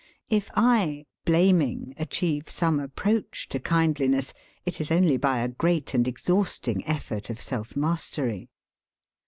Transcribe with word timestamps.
If 0.29 0.49
I, 0.55 1.05
blaming, 1.25 1.93
achieve 1.95 2.49
some 2.49 2.79
approach 2.79 3.47
to 3.49 3.59
kindliness, 3.59 4.33
it 4.65 4.81
is 4.81 4.89
only 4.89 5.15
by 5.15 5.41
a 5.41 5.47
great 5.47 5.93
and 5.93 6.07
exhausting 6.07 6.83
effort 6.87 7.29
of 7.29 7.39
self 7.39 7.75
mastery. 7.77 8.49